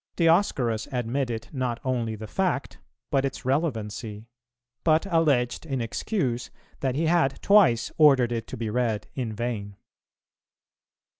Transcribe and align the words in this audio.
Dioscorus 0.15 0.87
admitted 0.91 1.49
not 1.51 1.79
only 1.85 2.15
the 2.15 2.25
fact, 2.25 2.79
but 3.11 3.23
its 3.23 3.45
relevancy; 3.45 4.25
but 4.83 5.05
alleged 5.13 5.63
in 5.63 5.79
excuse 5.79 6.49
that 6.79 6.95
he 6.95 7.05
had 7.05 7.39
twice 7.43 7.91
ordered 7.99 8.31
it 8.31 8.47
to 8.47 8.57
be 8.57 8.71
read 8.71 9.05
in 9.13 9.31
vain. 9.31 9.75